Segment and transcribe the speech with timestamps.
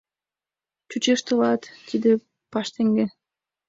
[0.89, 2.11] Чучеш тылат: тиде—
[2.51, 3.05] паштеҥге.